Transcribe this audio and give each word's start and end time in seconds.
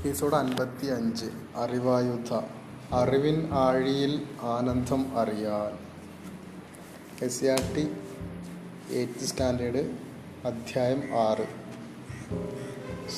Episode 0.00 0.34
അൻപത്തി 0.34 0.86
അഞ്ച് 0.86 1.26
അറിവായുധ. 1.56 2.40
അറിവിൻ 2.94 3.48
ആഴിയിൽ 3.52 4.22
ആനന്ദം 4.42 5.18
അറിയാൻ. 5.18 5.78
S 7.24 7.40
C 7.40 7.46
R 7.46 7.60
T 7.76 7.88
eighth 8.94 9.24
standard 9.24 9.90
അധ്യായം 10.44 11.02
ആറ്. 11.18 11.46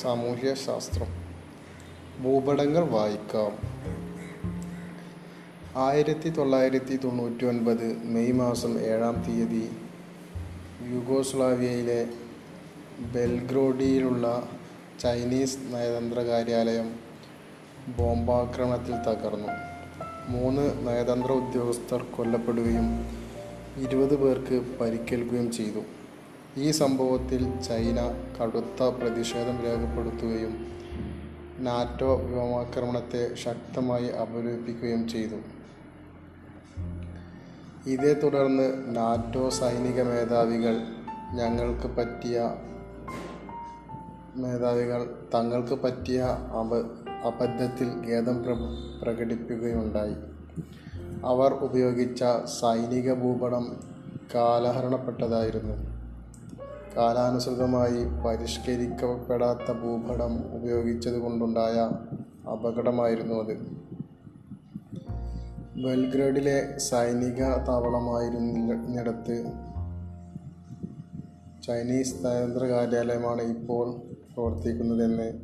സാമൂഹ്യ 0.01 0.55
ശാസ്ത്രം 0.55 1.07
ഭൂപടങ്ങൾ 2.23 2.85
വായിക്കാം. 2.89 3.57
ആയിരത്തി 5.81 6.29
തൊള്ളായിരത്തി 6.29 6.97
തൊണ്ണൂറ്റി 6.97 7.45
ഒൻപത് 7.45 7.97
മെയ് 8.03 8.31
മാസം 8.31 8.79
ഏഴാം 8.79 9.23
തീയതി 9.27 9.69
യുഗോസ്ലാവിയയിലെ 10.81 12.07
ബെൽഗ്രോഡിയിലുള്ള 12.99 14.52
ചൈനീസ് 15.03 15.57
നയതന്ത്ര 15.73 16.19
കാര്യാലയം 16.19 16.95
ബോംബാക്രമണത്തിൽ 17.97 18.95
തകർന്നു. 19.07 19.47
മൂന്ന് 20.27 20.87
നയതന്ത്ര 20.87 21.31
ഉദ്യോഗസ്ഥർ 21.31 22.03
കൊല്ലപ്പെടുകയും 22.03 22.87
ഇരുപത് 23.77 24.15
പേർക്ക് 24.15 24.77
പരിക്കേൽക്കുകയും 24.81 25.51
ചെയ്തു. 25.51 25.81
ഈ 26.57 26.71
സംഭവത്തിൽ 26.71 27.61
ചൈന 27.61 27.99
കടുത്ത 28.37 28.83
പ്രതിഷേധം 28.83 29.57
രേഖപ്പെടുത്തുകയും 29.63 30.53
നാറ്റോ 31.59 32.15
വ്യോമാക്രമണത്തെ 32.15 33.35
ശക്തമായി 33.35 34.09
അപലപിക്കുകയും 34.09 35.09
ചെയ്തു. 35.09 35.39
ഇതേ 37.89 38.13
തുടർന്ന് 38.13 38.97
നാറ്റോ 38.97 39.49
സൈനിക 39.49 40.01
മേധാവികൾ 40.01 40.77
ഞങ്ങൾക്ക് 41.33 41.87
പറ്റിയ 41.87 42.55
മേധാവികൾ 44.35 45.15
തങ്ങൾക്ക് 45.33 45.83
പറ്റിയ 45.83 46.21
അപ 46.59 46.75
അബദ്ധത്തിൽ 47.23 47.89
ഖേദം 48.07 48.43
പ്ര 48.43 48.53
പ്രകടിപ്പിക്കുകയുണ്ടായി. 49.01 50.15
അവർ 51.25 51.53
ഉപയോഗിച്ച 51.53 52.23
സൈനിക 52.45 53.13
ഭൂപടം 53.13 53.79
കാലഹരണപ്പെട്ടതായിരുന്നു. 54.35 55.73
കാലാനുസൃതമായി 56.97 58.03
പരിഷ്കരിക്കപ്പെടാത്ത 58.25 59.71
ഭൂപടം 59.71 60.55
ഉപയോഗിച്ചത് 60.55 61.19
കൊണ്ടുണ്ടായ 61.19 61.91
അപകടമായിരുന്നു 62.49 63.35
അത്. 63.35 63.57
ബെൽഗ്രേഡിലെ 65.83 66.77
സൈനിക 66.77 67.43
താവളമായിരുന്നിടത്ത് 67.67 69.51
ചൈനീസ് 71.63 72.25
നയതന്ത്ര 72.25 72.63
കാര്യാലയമാണ് 72.63 73.41
ഇപ്പോൾ 73.41 74.01
പ്രവർത്തിക്കുന്നതെന്ന് 74.33 75.39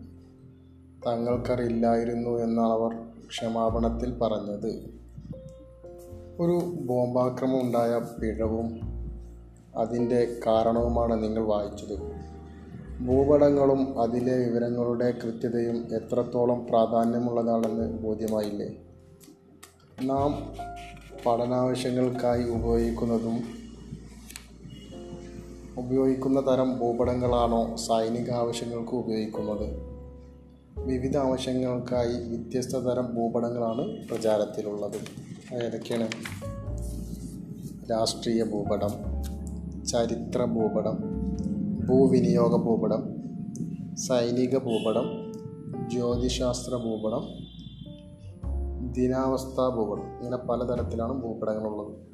തങ്ങൾക്കറിയില്ലായിരുന്നു 1.07 2.29
എന്നാണ് 2.29 2.71
അവർ 2.71 2.93
ക്ഷമാപണത്തിൽ 3.27 4.17
പറഞ്ഞത്. 4.17 4.89
ഒരു 6.39 6.81
ബോംബാക്രമം 6.81 7.61
ഉണ്ടായ 7.61 8.21
പിഴവും 8.21 8.79
അതിന്റെ 9.75 10.39
കാരണവുമാണ് 10.47 11.23
നിങ്ങൾ 11.23 11.45
വായിച്ചത്. 11.45 11.99
ഭൂപടങ്ങളും 13.07 14.01
അതിലെ 14.01 14.37
വിവരങ്ങളുടെ 14.37 15.11
കൃത്യതയും 15.11 15.75
എത്രത്തോളം 15.75 16.65
പ്രാധാന്യമുള്ളതാണെന്ന് 16.65 17.99
ബോധ്യമായില്ലേ? 17.99 18.75
നാം 20.01 20.53
പഠനാവശ്യങ്ങൾക്കായി 21.25 22.43
ഉപയോഗിക്കുന്നതും 22.43 23.58
ഉപയോഗിക്കുന്ന 25.79 26.39
തരം 26.39 26.79
ഭൂപടങ്ങളാണോ 26.79 27.75
സൈനിക 27.75 28.31
ആവശ്യങ്ങൾക്ക് 28.31 28.95
ഉപയോഗിക്കുന്നത്? 28.95 29.99
വിവിധ 30.85 31.17
ആവശ്യങ്ങൾക്കായി 31.17 32.29
വ്യത്യസ്ത 32.29 32.77
തരം 32.77 33.15
ഭൂപടങ്ങളാണ് 33.15 34.07
പ്രചാരത്തിലുള്ളത്. 34.07 34.99
ഏതൊക്കെയാണ്? 35.55 36.07
രാഷ്ട്രീയ 37.91 38.43
ഭൂപടം 38.43 38.91
ചരിത്ര 39.85 40.45
ഭൂപടം 40.45 40.97
ഭൂവിനിയോഗ 41.87 42.55
ഭൂപടം 42.55 43.15
സൈനിക 43.95 44.57
ഭൂപടം 44.57 45.31
ജ്യോതിശാസ്ത്ര 45.89 46.75
ഭൂപടം 46.75 47.27
ദിനാവസ്ഥാ 48.93 49.69
ഭൂപടം. 49.69 50.03
ഇങ്ങനെ 50.03 50.37
പലതരത്തിലാണ് 50.37 51.21
ഭൂപടങ്ങളുള്ളത്. 51.21 52.08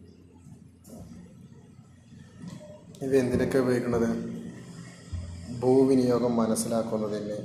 ഇത് 3.01 3.17
എന്തിനൊക്കെ 3.17 3.57
ഉപയോഗിക്കുന്നത്? 3.57 4.09
ഭൂവിനിയോഗം 5.59 6.35
മനസ്സിലാക്കുന്നതിന് 6.35 7.37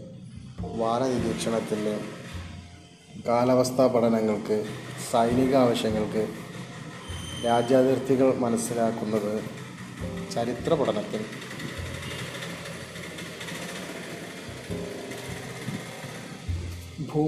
വാന 0.79 1.07
നിരീക്ഷണത്തിന് 1.07 1.95
കാലാവസ്ഥാ 3.27 3.87
പഠനങ്ങൾക്ക് 3.87 4.57
സൈനിക 5.13 5.57
ആവശ്യങ്ങൾക്ക് 5.57 6.29
രാജ്യാതിർത്തികൾ 7.47 8.35
മനസ്സിലാക്കുന്നത് 8.35 9.33
ചരിത്ര 10.33 10.75
പഠനത്തിന് 10.75 11.27
ഭൂ 17.01 17.25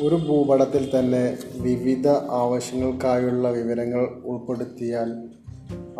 ഒരു 0.00 0.14
ഭൂപടത്തിൽ 0.14 0.98
തന്നെ 0.98 1.38
വിവിധ 1.60 2.08
ആവശ്യങ്ങൾക്കായുള്ള 2.08 3.50
വിവരങ്ങൾ 3.50 4.22
ഉൾപ്പെടുത്തിയാൽ 4.24 5.28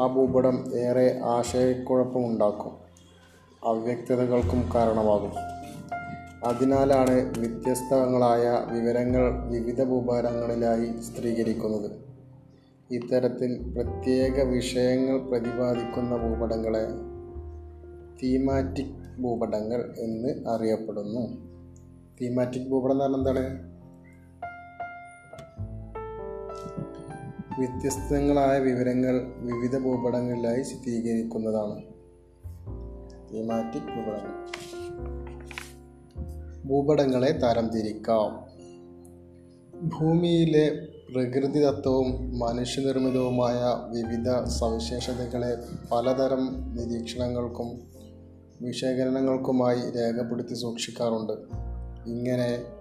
ആ 0.00 0.06
ഭൂപടം 0.06 0.72
ഏറെ 0.74 1.20
ആശയക്കുഴപ്പമുണ്ടാക്കും. 1.24 2.72
അവ്യക്തതകൾക്കും 3.64 4.70
കാരണമാകും. 4.74 5.32
അതിനാലാണ് 6.44 7.38
വ്യത്യസ്തങ്ങളായ 7.38 8.66
വിവരങ്ങൾ 8.72 9.48
വിവിധ 9.48 9.84
ഭൂപടങ്ങളിലായി 9.84 10.86
ചിത്രീകരിക്കുന്നത് 10.86 11.90
ഇത്തരത്തിൽ 12.90 13.62
പ്രത്യേക 13.62 14.42
വിഷയങ്ങൾ 14.42 15.18
പ്രതിപാദിക്കുന്ന 15.18 16.16
ഭൂപടങ്ങളെ 16.16 16.86
തീമാറ്റിക് 18.22 19.20
ഭൂപടങ്ങൾ 19.22 19.94
എന്ന് 19.98 20.48
അറിയപ്പെടുന്നു. 20.48 21.48
തീമാറ്റിക് 22.20 22.68
ഭൂപടം 22.68 22.92
എന്ന് 22.92 23.04
പറഞ്ഞാൽ 23.04 23.18
എന്താണ്? 23.18 23.77
വ്യത്യസ്തങ്ങളായ 27.58 28.58
വിവരങ്ങൾ 28.58 29.32
വിവിധ 29.36 29.78
ഭൂപടങ്ങളിലായി 29.78 30.62
സ്ഥിരീകരിക്കുന്നതാണ് 30.62 31.82
തീമാറ്റിക് 33.32 33.82
ഭൂപടങ്ങൾ. 33.82 34.46
ഭൂപടങ്ങളെ 36.64 37.32
തരംതിരിക്കാം 37.32 38.48
ഭൂമിയിലെ 39.88 40.88
പ്രകൃതിദത്തവും 41.14 42.38
മനുഷ്യനിർമ്മിതവുമായ 42.38 43.56
വിവിധ 43.90 44.44
സവിശേഷതകളെ 44.44 45.56
പലതരം 45.92 46.74
നിരീക്ഷണങ്ങൾക്കും 46.74 47.80
വിശകലനങ്ങൾക്കുമായി 48.60 49.80
രേഖപ്പെടുത്തി 49.80 50.54
സൂക്ഷിക്കാറുണ്ട്. 50.54 51.32
ഇങ്ങനെ 52.10 52.77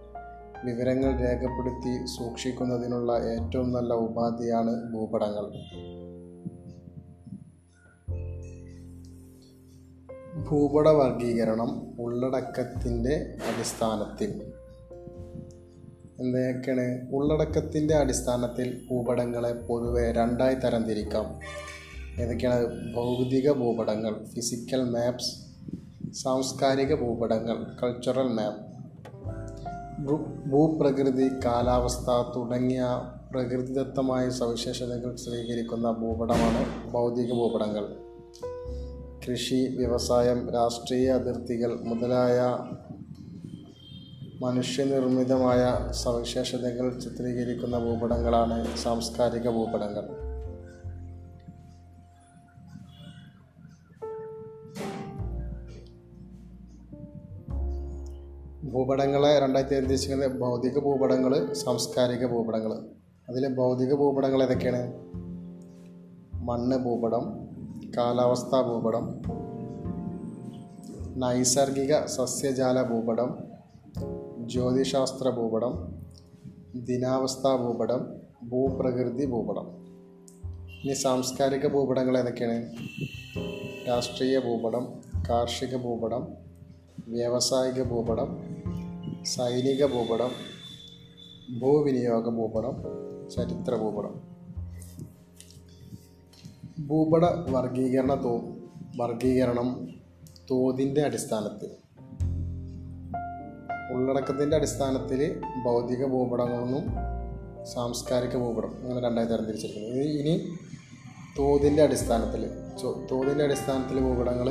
വിവരങ്ങൾ 0.66 1.18
രേഖപ്പെടുത്തി 1.18 2.06
സൂക്ഷിക്കുന്നതിനുള്ള 2.06 3.18
ഏറ്റവും 3.18 3.74
നല്ല 3.74 3.94
ഉപാധിയാണ് 3.94 4.94
ഭൂപടങ്ങൾ. 4.94 5.52
ഭൂപട 10.50 10.90
വർഗീകരണം 10.90 12.02
ഉള്ളടക്കത്തിന്റെ 12.02 13.38
അടിസ്ഥാനത്തിൽ. 13.48 14.54
എന്തൊക്കെയാണ്? 16.20 17.12
ഉള്ളടക്കത്തിന്റെ 17.12 17.94
അടിസ്ഥാനത്തിൽ 17.94 18.88
ഭൂപടങ്ങളെ 18.92 19.54
പൊതുവെ 19.54 20.12
രണ്ടായി 20.12 20.56
തരംതിരിക്കാം. 20.56 21.40
ഏതൊക്കെയാണ്? 22.22 22.64
ഭൗതിക 22.96 23.52
ഭൂപടങ്ങൾ 23.52 24.26
ഫിസിക്കൽ 24.26 24.84
മാപ്സ് 24.84 25.48
സാംസ്കാരിക 26.24 26.96
ഭൂപടങ്ങൾ 26.96 27.78
കൾച്ചറൽ 27.84 28.28
മാപ്പ്. 28.28 28.67
ഭൂപ്രകൃതി 30.50 31.30
കാലാവസ്ഥ 31.46 32.10
തുടങ്ങിയ 32.36 32.84
പ്രകൃതിദത്തമായ 33.32 34.30
സവിശേഷതകൾ 34.30 35.16
സ്വീകരിക്കുന്ന 35.16 35.92
ഭൂപടമാണ് 35.92 36.92
ഭൗതിക 36.92 37.34
ഭൂപടങ്ങൾ. 37.34 37.86
കൃഷി 39.28 39.76
വ്യവസായം 39.78 40.50
രാഷ്ട്രീയ 40.52 41.10
അതിർത്തികൾ 41.10 41.80
മുതലായ 41.84 42.58
മനുഷ്യനിർമ്മിതമായ 44.42 45.92
സവിശേഷതകൾ 45.92 47.00
ചിത്രീകരിക്കുന്ന 47.00 47.80
ഭൂപടങ്ങളാണ് 47.80 48.78
സാംസ്കാരിക 48.78 49.50
ഭൂപടങ്ങൾ. 49.50 50.27
ഭൂപടങ്ങളെ 58.78 59.40
രണ്ടായി 59.40 59.80
ഉദ്ദേശിക്കുന്നത് 59.80 60.40
ഭൗതിക 60.40 60.80
ഭൂപടങ്ങൾ 60.80 61.54
സാംസ്കാരിക 61.54 62.26
ഭൂപടങ്ങൾ. 62.26 62.74
അതിൽ 63.30 63.56
ഭൗതിക 63.56 63.94
ഭൂപടങ്ങൾ 63.94 64.44
ഏതൊക്കെയാണ്? 64.44 64.94
മണ്ണ് 66.34 66.78
ഭൂപടം 66.78 67.48
കാലാവസ്ഥാ 67.98 68.62
ഭൂപടം 68.62 69.22
നൈസർഗിക 71.20 72.06
സസ്യജാല 72.06 72.82
ഭൂപടം 72.82 73.38
ജ്യോതിശാസ്ത്ര 74.48 75.30
ഭൂപടം 75.30 75.96
ദിനാവസ്ഥാ 76.76 77.56
ഭൂപടം 77.56 78.14
ഭൂപ്രകൃതി 78.50 79.26
ഭൂപടം. 79.26 79.68
ഇനി 80.84 80.94
സാംസ്കാരിക 80.94 81.68
ഭൂപടങ്ങൾ 81.68 82.18
ഏതൊക്കെയാണ്? 82.18 82.66
രാഷ്ട്രീയ 83.88 84.40
ഭൂപടം 84.40 84.88
കാർഷിക 85.30 85.76
ഭൂപടം 85.76 86.28
വ്യാവസായിക 87.08 87.84
ഭൂപടം 87.84 88.47
സൈനിക 89.28 89.86
ഭൂപടം 89.86 90.32
ഭൂവിനിയോഗ 91.60 92.30
ഭൂപടം 92.30 92.76
ചരിത്ര 93.30 93.76
ഭൂപടം. 93.76 94.22
ഭൂപട 96.88 97.26
വർഗീകരണ 97.26 98.14
തോ 98.24 98.42
വർഗീകരണം 98.98 99.88
തോതിന്റെ 100.52 101.02
അടിസ്ഥാനത്തിൽ. 101.02 101.70
ഉള്ളടക്കത്തിന്റെ 103.94 104.58
അടിസ്ഥാനത്തിൽ 104.58 105.42
ഭൗതിക 105.66 106.06
ഭൂപടങ്ങളെന്നും 106.06 106.86
സാംസ്കാരിക 107.66 108.38
ഭൂപടം 108.38 108.76
അങ്ങനെ 108.82 109.08
രണ്ടായി 109.08 109.28
തരംതിരിച്ചിരിക്കുന്നത് 109.28 110.02
ഇനി 110.02 110.52
തോതിന്റെ 111.40 111.84
അടിസ്ഥാനത്തിൽ 111.84 112.46
തോതിന്റെ 113.12 113.44
അടിസ്ഥാനത്തിൽ 113.44 114.00
ഭൂപടങ്ങൾ 114.00 114.50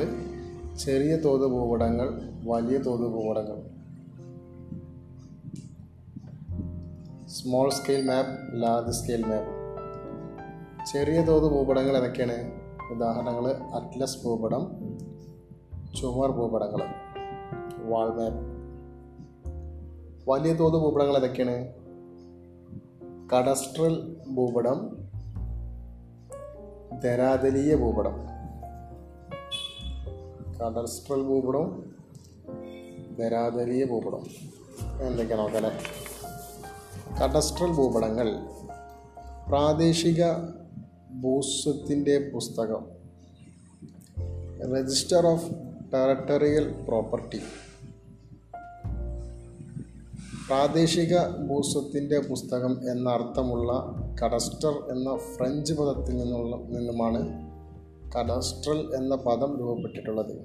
ചെറിയ 0.77 1.15
തോത് 1.15 1.47
ഭൂപടങ്ങൾ 1.47 2.09
വലിയ 2.43 2.77
തോത് 2.77 3.01
ഭൂപടങ്ങൾ. 3.01 3.66
Small 7.37 7.69
scale 7.69 8.07
map 8.07 8.63
large 8.63 8.91
scale 8.91 9.25
map 9.25 9.51
ചെറിയ 10.85 11.21
തോത് 11.21 11.43
ഭൂപടങ്ങൾ 11.43 11.97
ഏതൊക്കെയാണ്? 11.97 12.37
ഉദാഹരണങ്ങൾ 12.91 13.51
അറ്റ്ലസ് 13.51 14.23
ഭൂപടം 14.23 14.63
ചുമർ 16.01 16.31
ഭൂപടങ്ങൾ 16.31 16.83
വാൾ 17.77 18.07
മാപ്പ് 18.09 18.41
വലിയ 20.31 20.53
തോത് 20.53 20.73
ഭൂപടങ്ങൾ 20.73 21.17
ഏതൊക്കെയാണ്? 21.17 21.73
കഡസ്ട്രൽ 23.29 24.17
ഭൂപടം 24.29 25.07
ധരാതലീയ 27.03 27.75
ഭൂപടം. 27.75 28.15
കഡസ്ട്രൽ 30.59 31.21
ഭൂപടം 31.21 31.93
ധരാതലീയ 33.19 33.85
ഭൂപടം. 33.85 34.23
എന്തൊക്കെയാണ് 35.01 35.41
നോക്കാം 35.41 36.16
കഡസ്ട്രൽ 37.21 37.71
ഭൂപടങ്ങൾ. 37.71 38.27
പ്രാദേശിക 39.47 40.23
ഭൂസ്വത്തിന്റെ 41.21 42.31
പുസ്തകം. 42.33 42.85
രജിസ്റ്റർ 44.75 45.27
ഓഫ് 45.27 45.51
ടെറിട്ടറിയൽ 45.93 46.71
പ്രോപ്പർട്ടി 46.87 47.37
പ്രാദേശിക 50.47 51.27
ഭൂസ്വത്തിന്റെ 51.27 52.19
പുസ്തകം 52.19 52.91
എന്ന 52.91 53.09
അർത്ഥമുള്ള 53.09 53.71
കഡസ്റ്റർ 54.23 54.69
എന്ന 54.69 55.17
ഫ്രഞ്ച് 55.17 55.73
പദത്തിൽ 55.73 56.17
നിന്നുള്ള 56.17 56.55
നിന്നുമാണ് 56.55 57.21
കഡസ്ട്രൽ 58.17 58.95
എന്ന 58.95 59.15
പദം 59.15 59.59
രൂപപ്പെട്ടിട്ടുള്ളത്. 59.59 60.35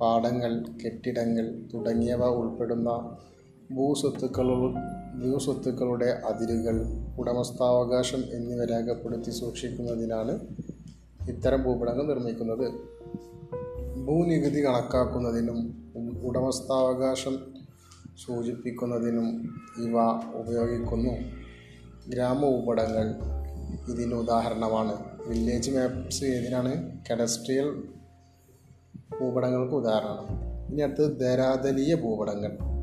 പാടങ്ങൾ 0.00 0.64
കെട്ടിടങ്ങൾ 0.84 1.62
തുടങ്ങിയവ 1.74 2.24
ഉൾപ്പെടുന്ന 2.24 3.16
ഭൂസ്വത്തുക്കളു 3.70 4.74
ഭൂസ്വത്തുക്കളുടെ 5.14 6.06
അതിരുകൾ 6.06 6.86
ഉടമസ്ഥാവകാശം 7.18 8.18
എന്നിവ 8.32 8.64
രേഖപ്പെടുത്തി 8.64 9.30
സൂക്ഷിക്കുന്നതിനാണ് 9.30 10.40
ഇത്തരം 11.28 11.62
ഭൂപടങ്ങൾ 11.62 12.06
നിർമ്മിക്കുന്നത്. 12.06 12.72
ഭൂനികുതി 14.06 14.66
കണക്കാക്കുന്നതിനും 14.66 15.90
ഉടമസ്ഥാവകാശം 16.22 17.38
സൂചിപ്പിക്കുന്നതിനും 18.26 19.54
ഇവ 19.78 19.96
ഉപയോഗിക്കുന്നു. 20.34 21.12
ഗ്രാമഭൂപടങ്ങൾ 22.08 23.14
ഇതിന് 23.90 24.14
ഉദാഹരണമാണ്. 24.14 24.96
വില്ലേജ് 25.26 25.70
മാപ്സ് 25.70 26.24
ഏതിനാണ്? 26.24 26.98
കഡസ്ട്രിയൽ 27.10 27.70
ഭൂപടങ്ങൾക്ക് 29.20 29.74
ഉദാഹരണം. 29.74 30.26
ഇനി 30.72 30.82
അടുത്തത് 30.82 31.20
ധരാതലീയ 31.20 31.94
ഭൂപടങ്ങൾ. 31.94 32.77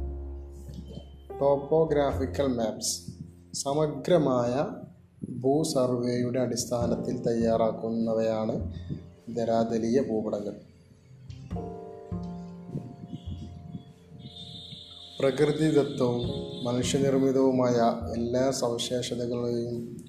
ടോപ്പോഗ്രാഫിക്കൽ 1.41 2.47
മാപ്സ് 2.47 3.01
സമഗ്രമായ 3.53 4.67
ഭൂ 5.29 5.63
സർവേയുടെ 5.63 6.39
അടിസ്ഥാനത്തിൽ 6.39 7.17
തയ്യാറാക്കുന്നവയാണ് 7.23 8.73
ധരാതലീയ 9.35 10.01
ഭൂപടങ്ങൾ. 10.01 10.55
പ്രകൃതിദത്തവും 15.19 16.23
മനുഷ്യനിർമ്മിതവുമായ 16.65 17.77
എല്ലാ 18.13 18.51
സവിശേഷതകളെയും 18.51 20.05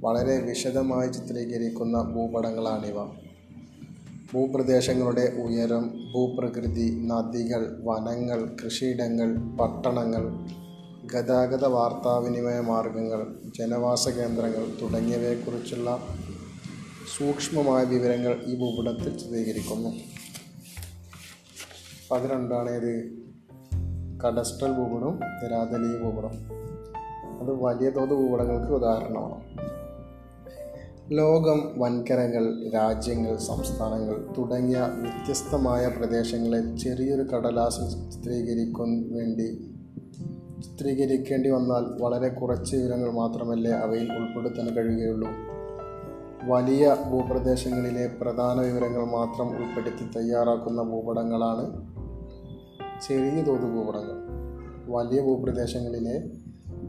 വളരെ 0.00 0.40
വിശദമായി 0.40 1.08
ചിത്രീകരിക്കുന്ന 1.08 2.02
ഭൂപടങ്ങളാണിവ. 2.02 3.29
ഭൂപ്രദേശങ്ങളുടെ 4.32 5.36
ഉയരം 5.42 5.84
ഭൂപ്രകൃതി 6.14 7.00
നദികൾ 7.06 7.62
വനങ്ങൾ 7.84 8.56
കൃഷിയിടങ്ങൾ 8.64 9.56
പട്ടണങ്ങൾ 9.56 10.24
ഗതാഗത 11.06 11.64
വാർത്താവിനിമയ 11.66 12.60
മാർഗങ്ങൾ 12.60 13.26
ജനവാസ 13.58 14.08
കേന്ദ്രങ്ങൾ 14.08 14.64
തുടങ്ങിയവയെക്കുറിച്ചുള്ള 14.82 15.98
സൂക്ഷ്മമായ 17.16 17.84
വിവരങ്ങൾ 17.84 18.42
ഈ 18.44 18.54
ഭൂപടത്തിൽ 18.58 19.18
ചിത്രീകരിക്കുന്നു 19.18 19.90
പതിനൊണ്ടാണ് 22.10 22.70
ഇത് 22.70 22.92
കഡസ്ട്രൽ 24.24 24.72
ഭൂപടം 24.72 25.20
നിരാതലീയ 25.42 25.98
ഭൂപടം 25.98 26.34
അത് 27.40 27.50
വലിയ 27.62 27.90
തോത് 27.90 28.10
ഭൂപടങ്ങൾക്ക് 28.10 28.72
ഉദാഹരണമാണ്. 28.72 29.79
ലോകം 31.12 31.80
വൻകരകൾ 31.80 32.70
രാജ്യങ്ങൾ 32.74 33.36
സംസ്ഥാനങ്ങൾ 33.36 34.26
തുടങ്ങിയ 34.38 34.78
വ്യത്യസ്തമായ 34.78 35.88
പ്രദേശങ്ങളെ 35.88 36.76
ചെറിയൊരു 36.76 37.22
കടലാസിൽ 37.22 38.10
ചിത്രീകരിക്കാൻ 38.10 39.14
വേണ്ടി 39.14 39.74
ചിത്രീകരിക്കേണ്ടി 40.62 41.50
വന്നാൽ 41.50 42.02
വളരെ 42.02 42.28
കുറച്ച് 42.28 42.76
വിവരങ്ങൾ 42.76 43.10
മാത്രമല്ലേ 43.10 43.70
അവയിൽ 43.70 44.12
ഉൾപ്പെടുത്താൻ 44.12 44.76
കഴിയുകയുള്ളൂ. 44.76 45.28
വലിയ 46.44 46.96
ഭൂപ്രദേശങ്ങളിലെ 47.10 48.06
പ്രധാന 48.06 48.60
വിവരങ്ങൾ 48.60 49.04
മാത്രം 49.04 49.48
ഉൾപ്പെടുത്തി 49.48 50.18
തയ്യാറാക്കുന്ന 50.18 50.82
ഭൂപടങ്ങളാണ് 50.82 51.86
ചെറിയ 53.02 53.42
തോത് 53.42 53.72
ഭൂപടങ്ങൾ. 53.72 54.18
വലിയ 54.86 55.20
ഭൂപ്രദേശങ്ങളിലെ 55.20 56.30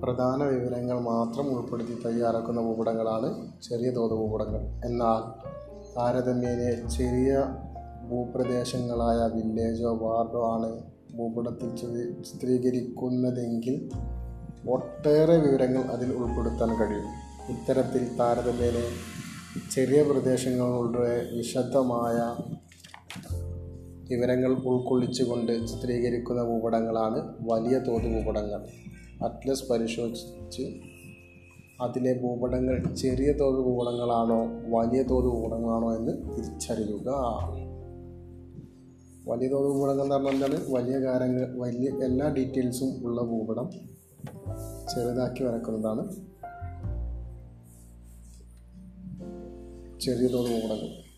പ്രധാന 0.01 0.43
വിവരങ്ങൾ 0.43 0.99
മാത്രം 0.99 1.57
ഉൾപ്പെടുത്തി 1.57 1.97
തയ്യാറാക്കുന്ന 2.05 2.61
ഭൂപടങ്ങളാണ് 2.61 3.51
ചെറിയ 3.61 3.89
തോത് 3.89 4.11
ഭൂപടങ്ങൾ. 4.11 4.61
എന്നാൽ 4.85 5.21
താരതമ്യേന 5.97 6.87
ചെറിയ 6.87 7.31
ഭൂപ്രദേശങ്ങളായ 8.09 9.29
വില്ലേജോ 9.35 9.91
വാർഡോ 9.95 10.41
ആണ് 10.53 10.69
ഭൂപടത്തിൽ 11.17 11.75
ചിത്രീകരിക്കുന്നതെങ്കിൽ 12.23 13.89
ഒട്ടേറെ 14.69 15.37
വിവരങ്ങൾ 15.37 15.81
അതിൽ 15.81 16.13
ഉൾപ്പെടുത്താൻ 16.13 16.69
കഴിയും. 16.79 17.07
ഇത്തരത്തിൽ 17.49 18.17
താരതമ്യേന 18.19 18.77
ചെറിയ 19.71 20.03
പ്രദേശങ്ങളുടെ 20.03 21.25
വിശദമായ 21.37 22.17
വിവരങ്ങൾ 24.09 24.51
ഉൾക്കൊള്ളിച്ചുകൊണ്ട് 24.53 25.67
ചിത്രീകരിക്കുന്ന 25.67 26.43
ഭൂപടങ്ങളാണ് 26.43 27.19
വലിയ 27.41 27.77
തോത് 27.77 28.07
ഭൂപടങ്ങൾ. 28.15 28.61
അറ്റ്ലസ് 29.23 29.69
പരിശോധിച്ച് 29.69 30.61
അതിലെ 31.81 32.21
ഭൂപടങ്ങൾ 32.21 32.93
ചെറിയ 32.95 33.31
തോത് 33.31 33.55
ഭൂപടങ്ങളാണോ 33.55 34.45
വലിയ 34.45 35.03
തോത് 35.03 35.25
ഭൂപടങ്ങളാണോ 35.25 35.95
എന്ന് 35.95 36.11
തിരിച്ചറിയുക. 36.37 37.09
വലിയ 39.27 39.47
തോത് 39.47 39.71
ഭൂപടങ്ങൾ 39.73 40.03
എന്ന് 40.03 40.15
പറഞ്ഞാൽ 40.15 40.33
എന്താണ്? 40.33 40.71
വലിയ 40.71 40.97
കാര്യങ്ങൾ 40.97 41.59
വലിയ 41.59 42.05
എല്ലാ 42.05 42.29
ഡീറ്റെയിൽസും 42.29 43.05
ഉള്ള 43.05 43.21
ഭൂപടം 43.21 43.69
ചെറുതാക്കി 44.95 45.43
വരക്കുന്നതാണ്. 45.43 46.09
ചെറിയ 49.99 50.27
തോത് 50.27 50.49
ഭൂപടങ്ങൾ. 50.49 51.11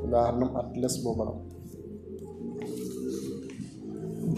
ഉദാഹരണം 0.00 0.58
അറ്റ്ലസ് 0.58 1.04
ഭൂപടം. 1.04 1.50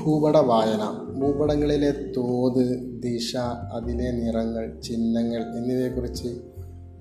ഭൂപട 0.01 0.37
വായന 0.37 1.13
ഭൂപടങ്ങളിലെ 1.21 2.13
തോത് 2.17 2.65
ദിശ 3.03 3.37
അതിലെ 3.73 4.11
നിറങ്ങൾ 4.11 4.81
ചിഹ്നങ്ങൾ 4.81 5.43
എന്നിവയെക്കുറിച്ച് 5.59 6.29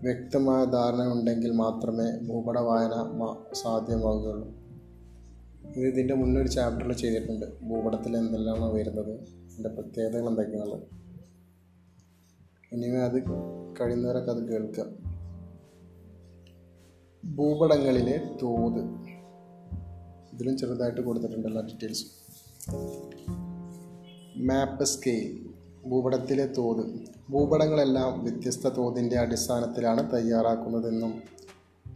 വ്യക്തമായ 0.04 0.66
ധാരണ 0.66 1.14
ഉണ്ടെങ്കിൽ 1.14 1.52
മാത്രമേ 1.52 2.28
ഭൂപട 2.28 2.60
വായന 2.60 2.96
സാധ്യമാവുകയുള്ളൂ. 3.54 4.48
ഇത് 5.76 5.86
ഇതിന്റെ 5.88 6.14
മുന്നേ 6.14 6.42
ഒരു 6.42 6.48
ചാപ്റ്ററിൽ 6.48 6.94
ചെയ്തിട്ടുണ്ട്. 6.94 7.46
ഭൂപടത്തിൽ 7.62 8.18
എന്തെല്ലാമാണ് 8.18 8.74
വരുന്നത് 8.74 9.14
അതിന്റെ 9.20 9.70
പ്രത്യേകതകൾ 9.70 10.30
എന്തൊക്കെയാണ് 10.30 10.80
ഇനി 12.74 12.88
അത് 12.88 13.24
കഴിയുന്നവരൊക്കെ 13.82 14.32
അത് 14.32 14.52
കേൾക്കാം 14.52 14.90
ഭൂപടങ്ങളിലെ 17.36 18.18
തോത്. 18.42 18.82
ഇതിലും 20.34 20.58
ചെറുതായിട്ട് 20.58 21.02
കൊടുത്തിട്ടുണ്ടല്ലോ 21.02 21.62
ഡീറ്റെയിൽസ് 21.62 22.21
മാപ്പ് 24.38 24.84
സ്കെയിൽ 24.84 25.50
ഭൂപടത്തിലെ 25.86 26.46
തോത്. 26.46 26.86
ഭൂപടങ്ങളെല്ലാം 27.30 28.24
വ്യത്യസ്ത 28.24 28.68
തോതിന്റെ 28.68 29.20
അടിസ്ഥാനത്തിലാണ് 29.20 30.14
തയ്യാറാക്കുന്നതെന്നും 30.14 31.22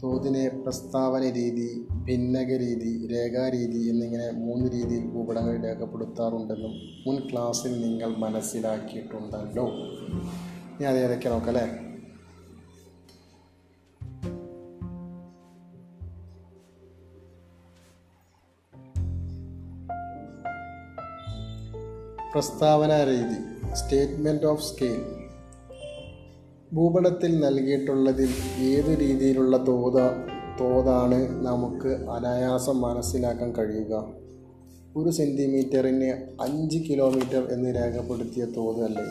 തോതിനെ 0.03 0.49
പ്രസ്താവന 0.49 1.21
രീതി 1.21 1.87
ഭിന്നക 1.91 2.57
രീതി 2.57 3.07
രേഖാരീതി 3.07 3.89
എന്നിങ്ങനെ 3.89 4.31
മൂന്ന് 4.31 4.71
രീതിയിൽ 4.71 5.05
ഭൂപടങ്ങൾ 5.05 5.63
രേഖപ്പെടുത്താറുണ്ടെന്നും 5.63 6.71
മുൻ 7.07 7.31
ക്ലാസ്സിൽ 7.31 7.81
നിങ്ങൾ 7.81 8.15
മനസ്സിലാക്കിയിട്ടുണ്ടല്ലോ. 8.15 9.67
ഇനി 10.75 10.83
അത് 10.83 10.97
ഏതൊക്കെ 10.97 11.29
നോക്കാം 11.29 11.57
അല്ലേ 11.57 11.84
പ്രസ്താവന 22.35 23.03
രീതി 23.03 23.65
സ്റ്റേറ്റ്മെന്റ് 23.73 24.45
ഓഫ് 24.45 24.63
സ്കെയിൽ. 24.63 25.03
ഭൂപടത്തിൽ 26.73 27.39
നൽകിയിട്ടുള്ളതിൽ 27.39 28.29
ഏതു 28.59 28.95
രീതിയിലുള്ള 28.95 29.57
തോത 29.57 30.01
തോതാണ് 30.59 31.45
നമുക്ക് 31.45 31.87
അനായാസം 31.87 32.81
മനസ്സിലാക്കാൻ 32.81 33.51
കഴിയുക? 33.51 34.07
ഒരു 34.97 35.09
സെന്റിമീറ്ററിന് 35.09 36.11
അഞ്ച് 36.41 36.77
കിലോമീറ്റർ 36.77 37.47
എന്ന് 37.51 37.75
രേഖപ്പെടുത്തിയ 37.75 38.45
തോത് 38.45 38.83
അല്ലേ 38.83 39.03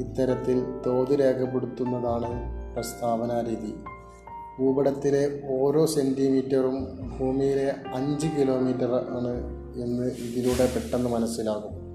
ഇത്തരത്തിൽ 0.00 0.62
തോത് 0.86 1.20
രേഖപ്പെടുത്തുന്നതാണ് 1.20 2.32
പ്രസ്താവന 2.74 3.40
രീതി. 3.48 3.74
ഭൂപടത്തിലെ 4.58 5.40
ഓരോ 5.48 5.86
സെന്റിമീറ്ററും 5.86 6.98
ഭൂമിയിലെ 7.18 7.74
അഞ്ച് 7.94 8.26
കിലോമീറ്റർ 8.26 8.94
ആണ് 8.94 9.34
എന്ന് 9.82 10.02
ഇതിലൂടെ 10.02 10.66
പെട്ടെന്ന് 10.66 11.10
മനസ്സിലാകും. 11.10 11.85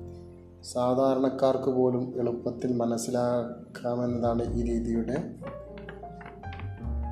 സാധാരണക്കാർക്ക് 0.64 1.70
പോലും 1.70 2.14
എളുപ്പത്തിൽ 2.20 2.74
മനസ്സിലാക്കാമെന്നതാണ് 2.74 4.56
ഈ 4.56 4.64
രീതിയുടെ 4.64 5.18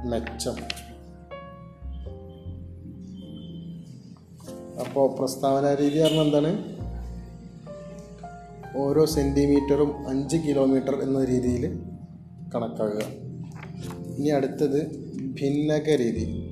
മെച്ചം. 0.06 0.56
അപ്പോൾ 4.80 5.16
പ്രസ്താവന 5.16 5.74
രീതി 5.74 6.04
പറഞ്ഞാൽ 6.04 6.22
എന്താണ്? 6.22 6.80
ഓരോ 8.78 9.06
സെന്റിമീറ്ററും 9.06 10.08
അഞ്ച് 10.08 10.38
കിലോമീറ്റർ 10.38 11.02
എന്ന 11.02 11.26
രീതിയിൽ 11.26 11.80
കണക്കാക്കുക. 12.56 13.04
ഇനി 14.18 14.30
അടുത്തത് 14.30 14.88
ഭിന്നക 15.16 15.96
രീതി. 15.96 16.50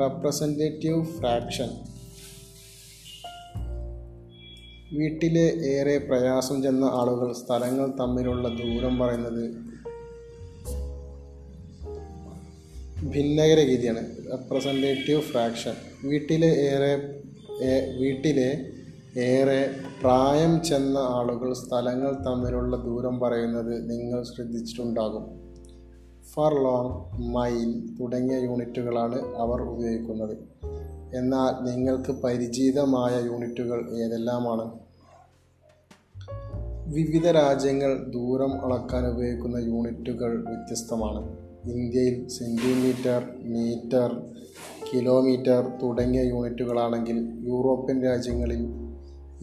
Representative 0.00 1.04
fraction. 1.04 1.89
വീട്ടിലെ 4.92 5.44
ഏറെ 5.64 5.98
പ്രയാസം 5.98 6.62
ചെന്ന 6.62 6.84
ആളുകൾ 6.84 7.32
സ്ഥലങ്ങൾ 7.32 7.92
തമ്മിലുള്ള 8.00 8.48
ദൂരം 8.48 8.98
പറയുന്നത് 8.98 9.44
ഭിന്നകര 13.04 13.60
രീതിയാണ്. 13.66 14.02
റെപ്രസെന്റേറ്റീവ് 14.32 15.20
ഫ്രാക്ഷൻ 15.20 15.72
വീട്ടിലെ 16.04 16.46
ഏറെ 16.46 16.92
വീട്ടിലെ 18.00 18.66
ഏറെ 19.20 19.70
പ്രായം 20.02 20.62
ചെന്ന 20.62 20.98
ആളുകൾ 20.98 21.52
സ്ഥലങ്ങൾ 21.52 22.12
തമ്മിലുള്ള 22.26 22.76
ദൂരം 22.76 23.20
പറയുന്നത് 23.20 23.90
നിങ്ങൾ 23.90 24.22
ശ്രദ്ധിച്ചിട്ടുണ്ടാകും. 24.22 25.24
ഫർ 26.34 26.54
ലോങ് 26.64 27.22
മൈൽ 27.34 27.70
തുടങ്ങിയ 28.00 28.36
യൂണിറ്റുകളാണ് 28.36 29.18
അവർ 29.36 29.62
ഉപയോഗിക്കുന്നത്. 29.62 30.49
എന്നാൽ 31.14 31.64
നിങ്ങൾക്ക് 31.64 32.12
പരിചിതമായ 32.12 33.24
യൂണിറ്റുകൾ 33.24 33.90
ഏതെല്ലാമാണ്? 33.96 34.78
വിവിധ 36.86 37.26
രാജ്യങ്ങൾ 37.26 38.10
ദൂരം 38.10 38.52
അളക്കാൻ 38.64 39.06
ഉപയോഗിക്കുന്ന 39.06 39.56
യൂണിറ്റുകൾ 39.56 40.44
വ്യത്യസ്തമാണ്. 40.48 41.50
ഇന്ത്യയിൽ 41.70 42.28
സെന്റിമീറ്റർ 42.28 43.28
മീറ്റർ 43.42 44.20
കിലോമീറ്റർ 44.92 45.78
തുടങ്ങിയ 45.82 46.22
യൂണിറ്റുകളാണെങ്കിൽ 46.22 47.46
യൂറോപ്യൻ 47.46 48.02
രാജ്യങ്ങളിൽ 48.02 48.62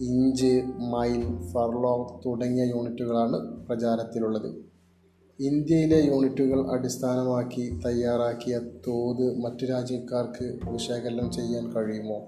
ഇഞ്ച് 0.00 0.62
മൈൽ 0.66 1.22
ഫർലോങ് 1.52 2.20
തുടങ്ങിയ 2.26 2.64
യൂണിറ്റുകളാണ് 2.64 3.66
പ്രചാരത്തിലുള്ളത്. 3.66 4.67
ഇന്ത്യയിലെ 5.40 5.98
യൂണിറ്റുകൾ 6.06 6.70
അടിസ്ഥാനമാക്കി 6.70 7.80
തയ്യാറാക്കിയ 7.86 8.58
തോത് 8.58 9.40
മറ്റു 9.40 9.66
രാജ്യക്കാർക്ക് 9.66 10.58
വിശകലനം 10.70 11.32
ചെയ്യാൻ 11.32 11.72
കഴിയുമോ? 11.72 12.26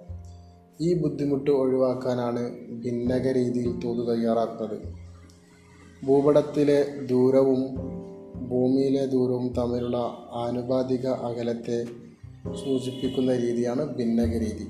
ഈ 0.81 0.95
ബുദ്ധിമുട്ട് 0.95 1.50
ഒഴിവാക്കാനാണ് 1.50 2.50
ഭിന്നക 2.71 3.33
രീതിയിൽ 3.33 3.81
തോത് 3.85 4.09
തയ്യാറാക്കുന്നത്. 4.09 4.79
ഭൂപടത്തിലെ 6.07 6.85
ദൂരവും 7.11 7.75
ഭൂമിയിലെ 8.49 9.07
ദൂരവും 9.07 9.55
തമ്മിലുള്ള 9.59 9.97
ആനുപാതിക 10.33 11.07
അകലത്തെ 11.07 11.85
സൂചിപ്പിക്കുന്ന 12.64 13.37
രീതിയാണ് 13.37 13.97
ഭിന്നക 13.97 14.38
രീതി 14.38 14.69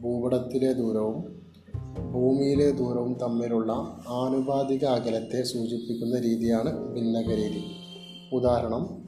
ഭൂപടത്തിലെ 0.00 0.72
ദൂരവും 0.72 1.40
ഭൂമിയിലെ 2.12 2.70
ദൂരവും 2.70 3.18
തമ്മിലുള്ള 3.22 3.72
ആനുപാതിക 4.08 4.84
അകലത്തെ 4.84 5.42
സൂചിപ്പിക്കുന്ന 5.42 6.20
രീതിയാണ് 6.20 6.94
ഭിന്നക 6.94 7.34
രീതി 7.34 7.79
ഉദാഹരണം 8.32 9.04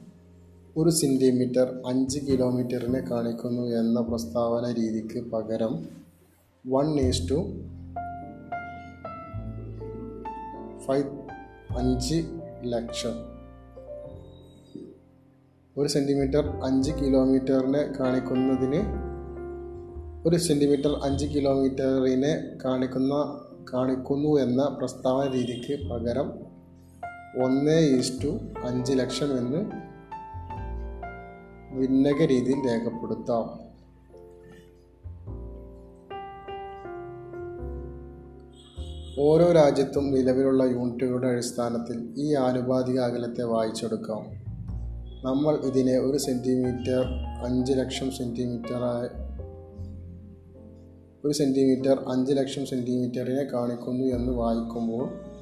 ഒരു 0.77 0.89
സെന്റിമീറ്റർ 0.89 1.81
അഞ്ച് 1.87 2.19
കിലോമീറ്ററിനെ 2.19 2.99
കാണിക്കുന്നു 2.99 3.61
എന്ന 3.61 4.01
പ്രസ്താവന 4.01 4.71
രീതിക്ക് 4.71 5.31
പകരം 5.31 5.87
വൺ 6.67 6.99
ഈസ് 6.99 7.29
ടു 7.29 7.35
ഫൈവ് 10.77 11.05
അഞ്ച് 11.77 12.23
ലക്ഷം. 12.63 13.33
ഒരു 15.77 15.87
സെന്റിമീറ്റർ 15.87 16.47
അഞ്ച് 16.63 16.91
കിലോമീറ്ററിനെ 16.91 17.83
കാണിക്കുന്നതിന് 17.99 18.81
ഒരു 20.27 20.35
സെന്റിമീറ്റർ 20.35 20.99
അഞ്ച് 21.03 21.25
കിലോമീറ്ററിനെ 21.25 22.57
കാണിക്കുന്ന 22.65 23.39
കാണിക്കുന്നു 23.73 24.39
എന്ന 24.39 24.75
പ്രസ്താവന 24.77 25.31
രീതിക്ക് 25.31 25.89
പകരം 25.89 26.42
ഒന്ന് 27.41 27.79
ഈസ്റ്റു 27.79 28.39
അഞ്ച് 28.63 28.93
ലക്ഷം 28.93 29.37
എന്ന് 29.37 29.65
ഭിന്നക 31.77 32.25
രീതിയിൽ 32.25 32.67
രേഖപ്പെടുത്താം. 32.67 33.63
ഓരോ 39.19 39.51
രാജ്യത്തും 39.51 40.11
നിലവിലുള്ള 40.11 40.63
യൂണിറ്റുകളുടെ 40.63 41.27
അടിസ്ഥാനത്തിൽ 41.27 42.13
ഈ 42.17 42.35
ആനുപാതിക 42.35 42.99
അകലത്തെ 42.99 43.43
വായിച്ചെടുക്കാം. 43.43 44.43
നമ്മൾ 45.25 45.55
ഇതിനെ 45.55 45.99
ഒരു 45.99 46.17
സെന്റിമീറ്റർ 46.17 47.03
അഞ്ച് 47.45 47.73
ലക്ഷം 47.73 48.11
സെന്റിമീറ്ററായി 48.11 49.23
ഒരു 51.25 51.33
സെന്റിമീറ്റർ 51.33 52.03
അഞ്ച് 52.07 52.33
ലക്ഷം 52.33 52.65
സെന്റിമീറ്ററിനെ 52.65 53.43
കാണിക്കുന്നു 53.43 54.03
എന്ന് 54.05 54.31
വായിക്കുമ്പോൾ 54.31 55.32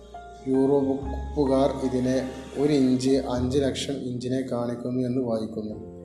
യൂറോപ്പുകാർ 0.47 1.85
ഇതിനെ 1.85 2.29
ഒരു 2.57 2.73
ഇഞ്ച് 2.73 3.09
അഞ്ച് 3.09 3.59
ലക്ഷം 3.59 3.93
ഇഞ്ചിനെ 3.93 4.41
കാണിക്കുന്നു 4.51 5.07
എന്ന് 5.07 5.21
വായിക്കുന്നു. 5.21 6.01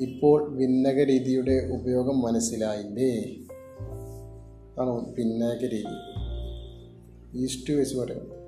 ഇപ്പോൾ 0.00 0.56
ഭിന്നക 0.56 1.02
രീതിയുടെ 1.02 1.70
ഉപയോഗം 1.72 2.20
മനസ്സിലായില്ലേ? 2.20 3.36
ആണോ? 4.80 5.14
ഭിന്നക 5.18 5.64
രീതി 5.64 6.22
ഈസ്റ്റ് 7.44 7.74
വെച്ച് 7.74 7.96
പറയാം 7.96 8.42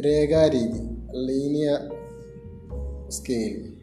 രേഖാരീതി 0.00 0.80
ലീനിയ 1.12 1.78
സ്കെയിൽ. 3.08 3.75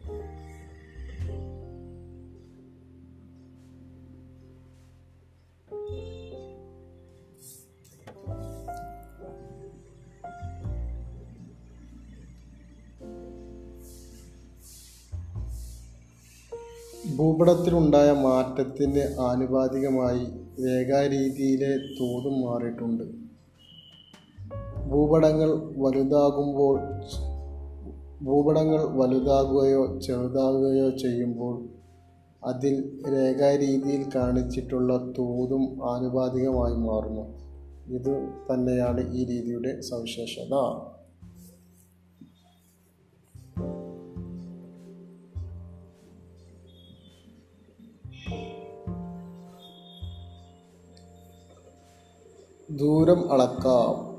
ഭൂപടത്തിലുണ്ടായ 17.16 18.10
മാറ്റത്തിന് 18.12 19.20
ആനുപാതികമായി 19.20 20.24
രേഖാരീതിയിലെ 20.66 21.72
തോതും 22.00 22.36
മാറിയിട്ടുണ്ട്. 22.40 23.04
ഭൂപടങ്ങൾ 24.90 25.50
വലുതാകുമ്പോൾ 25.76 26.76
ഭൂപടങ്ങൾ 28.24 28.82
വലുതാകുകയോ 28.98 29.98
ചെറുതാകുകയോ 29.98 30.90
ചെയ്യുമ്പോൾ 30.90 31.54
അതിൽ 32.44 32.74
രേഖാരീതിയിൽ 33.14 34.02
കാണിച്ചിട്ടുള്ള 34.14 34.96
തോതും 35.18 35.64
ആനുപാതികമായി 35.92 36.74
മാറുന്നു. 36.74 37.24
ഇത് 37.94 38.28
തന്നെയാണ് 38.50 39.14
ഈ 39.14 39.24
രീതിയുടെ 39.24 39.80
സവിശേഷത. 39.80 40.54
ദൂരം 52.76 53.32
അളക്കാം. 53.32 54.14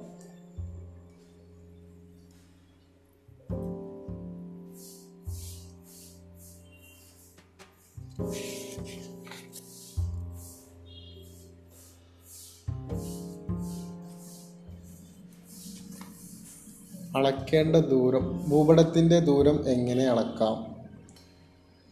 അളക്കേണ്ട 17.18 17.76
ദൂരം 17.76 18.50
ഭൂപടത്തിന്റെ 18.50 19.20
ദൂരം 19.20 19.70
എങ്ങനെ 19.70 20.04
അളക്കാം? 20.04 20.76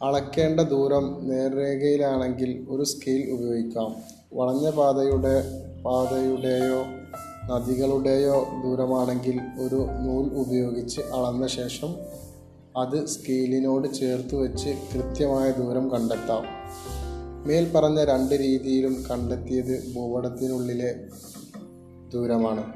അളക്കേണ്ട 0.08 0.60
ദൂരം 0.60 1.27
നേർരേഖയിലാണെങ്കിൽ 1.27 2.65
ഒരു 2.70 2.84
സ്കെയിൽ 2.84 3.32
ഉപയോഗിക്കാം. 3.32 4.22
വളഞ്ഞ 4.33 4.69
പാതയുടെ 4.69 5.43
പാതയുടെയോ 5.85 6.83
നദികളുടെയോ 7.49 8.47
ദൂരമാണെങ്കിൽ 8.63 9.41
ഒരു 9.61 9.75
നൂൽ 9.75 10.33
ഉപയോഗിച്ച് 10.33 11.01
അളന്ന 11.01 11.47
ശേഷം 11.47 11.95
അത് 12.77 13.05
സ്കെയിലിനോട് 13.05 13.93
ചേർത്ത് 13.93 14.35
വെച്ച് 14.35 14.77
കൃത്യമായ 14.93 15.51
ദൂരം 15.51 15.91
കണ്ടെത്താം. 15.91 16.43
മേൽപ്പറഞ്ഞ 17.47 18.03
രണ്ട് 18.03 18.33
രീതിയിലും 18.33 19.03
കണ്ടെത്തിയത് 19.11 19.93
ഭൂപടത്തിനുള്ളിലെ 19.95 20.95
ദൂരമാണ്. 22.13 22.73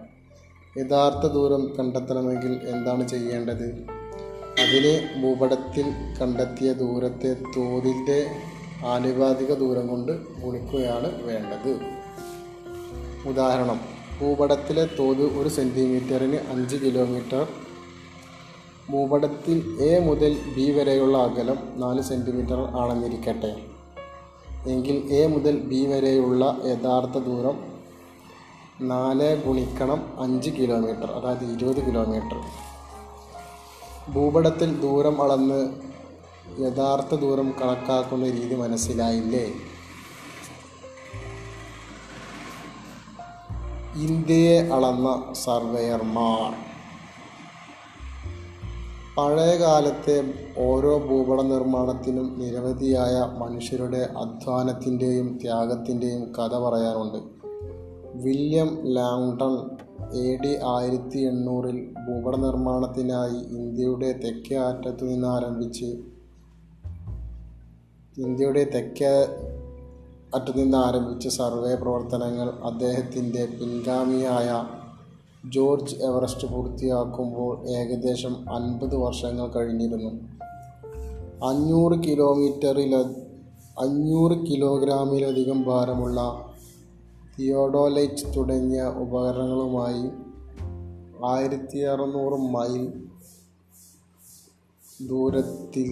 യഥാർത്ഥ 0.77 1.33
ദൂരം 1.33 1.73
കണ്ടെത്തണമെങ്കിൽ 1.79 2.59
എന്താണ് 2.67 3.07
ചെയ്യേണ്ടത്? 3.07 3.97
അതിന് 4.61 5.23
ഭൂപടത്തിൽ 5.23 5.85
കണ്ടെത്തിയ 6.21 6.73
ദൂരത്തെ 6.73 7.33
തോതിന്റെ 7.33 8.27
ആനുപാതിക 8.85 9.53
ദൂരം 9.53 9.87
കൊണ്ട് 9.87 10.41
ഗുണിക്കുകയാണ് 10.41 11.23
വേണ്ടത്. 11.23 11.79
ഉദാഹരണം 13.27 13.79
ഭൂപടത്തിലെ 14.21 14.85
തോത് 14.99 15.39
ഒരു 15.39 15.49
സെന്റിമീറ്ററിന് 15.49 16.35
അഞ്ച് 16.35 16.75
കിലോമീറ്റർ. 16.75 17.47
ഭൂപടത്തിൽ 18.91 19.77
എ 19.81 19.99
മുതൽ 19.99 20.37
ബി 20.55 20.71
വരെയുള്ള 20.71 21.17
അകലം 21.17 21.57
നാല് 21.75 22.01
സെന്റിമീറ്റർ 22.01 22.59
ആണെന്നിരിക്കട്ടെ. 22.59 23.61
എങ്കിൽ 24.69 25.13
എ 25.13 25.27
മുതൽ 25.27 25.57
ബി 25.57 25.85
വരെയുള്ള 25.85 26.57
യഥാർത്ഥ 26.65 27.17
ദൂരം 27.17 27.77
നാല് 28.87 29.43
ഗുണിക്കണം 29.43 30.21
അഞ്ച് 30.21 30.49
കിലോമീറ്റർ 30.49 31.11
അതായത് 31.11 31.51
ഇരുപത് 31.51 31.85
കിലോമീറ്റർ. 31.85 32.39
ഭൂപടത്തിൽ 34.13 34.81
ദൂരം 34.81 35.21
അളന്ന് 35.21 35.87
യഥാർത്ഥ 36.59 37.15
ദൂരം 37.15 37.53
കണക്കാക്കുന്ന 37.61 38.25
രീതി 38.25 38.55
മനസ്സിലായില്ലേ? 38.55 39.53
ഇന്ത്യയെ 43.95 44.61
അളന്ന 44.61 45.33
സർവേയർമാർ 45.33 46.67
പഴയ 49.17 49.55
കാലത്തെ 49.55 50.33
ഓരോ 50.57 50.97
ഭൂപട 50.97 51.41
നിർമ്മാണത്തിനും 51.41 52.39
നിരവധിയായ 52.39 53.39
മനുഷ്യരുടെ 53.39 54.09
അധ്വാനത്തിന്റെയും 54.17 55.39
ത്യാഗത്തിന്റെയും 55.41 56.33
കഥ 56.33 56.57
പറയാറുണ്ട്. 56.57 57.17
വില്യം 58.23 58.79
ലാങ്ടൺ 58.83 59.55
എ 60.17 60.37
ഡി 60.37 60.57
ആയിരത്തി 60.65 61.19
എണ്ണൂറിൽ 61.19 61.93
ഭൂപട 62.07 62.35
നിർമ്മാണത്തിനായി 62.35 63.55
ഇന്ത്യയുടെ 63.55 64.11
തെക്കേ 64.23 64.55
അറ്റത്തു 64.55 65.05
നിന്ന് 65.05 65.27
ആരംഭിച്ച് 65.27 66.16
ഇന്ത്യയുടെ 68.17 68.63
തെക്കേ 68.63 69.09
അറ്റത്തു 70.35 70.57
നിന്ന് 70.57 70.77
ആരംഭിച്ച 70.77 71.27
സർവേ 71.27 71.75
പ്രവർത്തനങ്ങൾ 71.75 72.49
അദ്ദേഹത്തിന്റെ 72.49 73.45
പിൻഗാമിയായ 73.45 74.67
ജോർജ് 75.49 75.95
എവറസ്റ്റ് 75.95 76.47
പൂർത്തിയാക്കുമ്പോൾ 76.47 77.67
ഏകദേശം 77.69 78.55
അൻപത് 78.55 78.95
വർഷങ്ങൾ 78.95 79.47
കഴിഞ്ഞിരുന്നു. 79.47 80.09
അഞ്ഞൂറ് 81.45 82.03
കിലോമീറ്ററില 82.03 82.95
അഞ്ഞൂറ് 83.79 84.37
കിലോഗ്രാമിലധികം 84.47 85.63
ഭാരമുള്ള 85.63 86.45
തിയോഡോലൈറ്റ് 87.39 88.35
തുടങ്ങിയ 88.37 88.83
ഉപകരണങ്ങളുമായി 88.83 90.09
ആയിരത്തി 91.25 91.77
അറുന്നൂറ് 91.77 92.33
മൈൽ 92.33 92.93
ദൂരത്തിൽ 95.07 95.89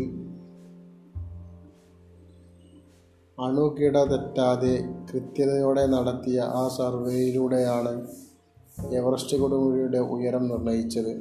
അണുകിട 3.39 4.03
തെറ്റാതെ 4.03 4.83
കൃത്യതയോടെ 5.13 5.85
നടത്തിയ 5.85 6.41
ആ 6.41 6.67
സർവേയിലൂടെയാണ് 6.67 8.07
എവറസ്റ്റ് 8.93 9.37
കൊടുമുടിയുടെ 9.37 9.97
ഉയരം 9.97 10.47
നിർണയിച്ചത്. 10.47 11.13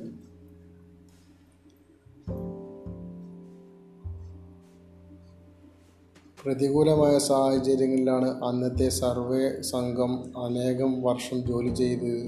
പ്രതികൂലമായ 6.45 7.19
സാഹചര്യങ്ങളിലാണ് 7.19 8.45
അന്നത്തെ 8.45 8.89
സർവേ 8.89 9.61
സംഘം 9.61 10.39
അനേകം 10.45 11.03
വർഷം 11.03 11.47
ജോലി 11.47 11.75
ചെയ്തത്. 11.75 12.27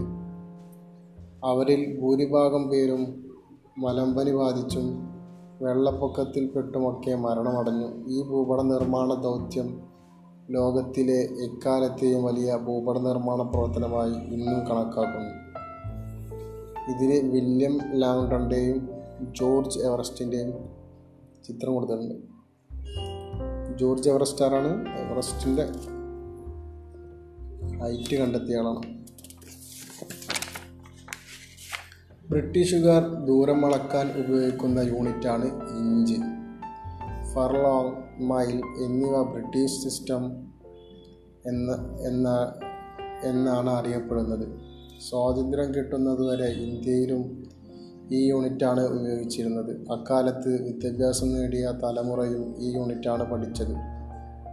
അവരിൽ 1.45 2.01
ഭൂരിഭാഗം 2.01 2.69
പേരും 2.69 3.03
മലമ്പനി 3.79 4.33
ബാധിച്ചും 4.33 5.16
വെള്ളപ്പൊക്കത്തിൽപ്പെട്ടുമൊക്കെ 5.63 7.15
മരണമടഞ്ഞു. 7.15 8.09
ഈ 8.09 8.23
ഭൂപട 8.23 8.61
നിർമ്മാണ 8.61 9.15
ദൗത്യം 9.15 9.81
ലോകത്തിലെ 10.51 11.21
എക്കാലത്തെയും 11.23 12.25
വലിയ 12.25 12.57
ഭൂപട 12.57 12.99
നിർമ്മാണ 12.99 13.43
പ്രവർത്തനമായി 13.43 14.11
ഇന്നും 14.11 14.67
കണക്കാക്കുന്നു. 14.67 15.47
ഇതിന് 16.93 17.33
വില്യം 17.33 17.81
ലാങ്ടണിന്റെയും 17.93 18.89
ജോർജ് 19.33 19.79
എവറസ്റ്റിന്റെയും 19.79 20.53
ചിത്രം 21.45 21.75
കൊടുത്തിട്ടുണ്ട്. 21.75 22.15
ജോർജ് 23.79 24.11
എവറസ്റ്റ് 24.11 24.45
എവറസ്റ്റിന്റെ 24.97 25.67
ഹൈറ്റ് 27.81 28.17
കണ്ടെത്തിയ 28.17 28.57
ആളാണ്. 28.57 28.96
ബ്രിട്ടീഷുകാർ 32.31 33.25
ദൂരം 33.25 33.67
അളക്കാൻ 33.67 34.07
ഉപയോഗിക്കുന്ന 34.21 34.81
യൂണിറ്റാണ് 34.81 35.45
ഇഞ്ച് 35.79 36.17
ഫർലോങ് 37.35 37.93
മൈൽ 38.23 38.61
എന്നിവ 38.85 39.23
ബ്രിട്ടീഷ് 39.23 39.85
സിസ്റ്റം 39.85 40.25
എന്ന 41.47 41.99
എന്ന 42.09 42.55
എന്നാണ് 43.25 43.71
അറിയപ്പെടുന്നത്. 43.71 44.47
സ്വാതന്ത്ര്യം 45.09 45.75
കിട്ടുന്നതുവരെ 45.75 46.47
ഇന്ത്യയിലും 46.47 47.47
ഈ 48.13 48.29
യൂണിറ്റാണ് 48.29 48.81
ഉപയോഗിച്ചിരുന്നത്. 48.81 49.91
അക്കാലത്ത് 49.93 50.63
വിദ്യാഭ്യാസം 50.63 51.33
നേടിയ 51.35 51.73
തലമുറയും 51.85 52.57
ഈ 52.59 52.77
യൂണിറ്റാണ് 52.77 53.31
പഠിച്ചത്. 53.31 53.75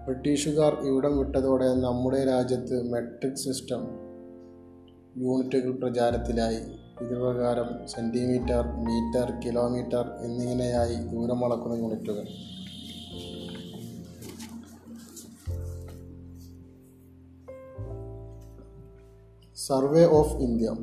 ബ്രിട്ടീഷുകാർ 0.05 0.73
ഇവിടം 0.83 1.17
വിട്ടതോടെ 1.17 1.73
നമ്മുടെ 1.73 2.25
രാജ്യത്ത് 2.25 2.91
മെട്രിക് 2.91 3.35
സിസ്റ്റം 3.35 3.83
യൂണിറ്റുകൾ 5.17 5.71
പ്രചാരത്തിലായി. 5.71 6.82
ഇതുപ്രകാരം 7.01 7.87
സെന്റിമീറ്റർ 7.87 8.67
മീറ്റർ 8.67 9.39
കിലോമീറ്റർ 9.39 10.09
എന്നിങ്ങനെയായി 10.21 10.95
ദൂരം 10.95 11.45
അളക്കുന്ന 11.45 11.73
യൂണിറ്റുകൾ. 11.73 12.27
Survey 19.55 20.05
of 20.05 20.35
India. 20.37 20.75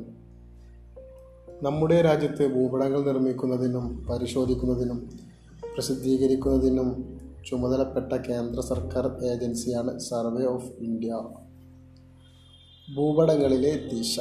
നമ്മുടെ 1.63 2.01
രാജ്യത്ത് 2.01 2.53
ഭൂപടങ്ങൾ 2.55 3.05
നിർമ്മിക്കുന്നതിനും 3.05 4.07
പരിശോധിക്കുന്നതിനും 4.09 5.19
പ്രസിദ്ധീകരിക്കുന്നതിനും 5.73 7.19
ചുമതലപ്പെട്ട 7.49 8.13
കേന്ദ്ര 8.13 8.61
സർക്കാർ 8.61 9.25
ഏജൻസിയാണ് 9.25 9.99
സർവേ 9.99 10.45
ഓഫ് 10.45 10.71
ഇന്ത്യ. 10.79 11.13
ഭൂപടങ്ങളിലെ 12.95 13.87
ദിശ 13.93 14.19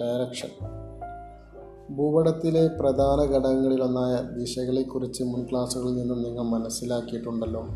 ഡയറക്ഷൻ. 0.00 0.79
ഭൂപടത്തിലെ 1.90 2.68
പ്രധാന 2.68 3.20
ഘടകങ്ങളിലൊന്നായ 3.34 4.38
ദിശകളെക്കുറിച്ച് 4.38 5.22
മുൻ 5.22 5.46
ക്ലാസ്സുകളിൽ 5.50 5.94
നിന്നും 5.94 6.22
നിങ്ങൾ 6.22 6.42
മനസ്സിലാക്കിയിട്ടുണ്ടല്ലോ. 6.42 7.66